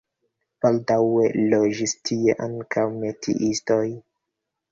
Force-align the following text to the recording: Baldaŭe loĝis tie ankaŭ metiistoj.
Baldaŭe 0.65 1.25
loĝis 1.51 1.93
tie 2.09 2.35
ankaŭ 2.47 2.87
metiistoj. 2.97 3.85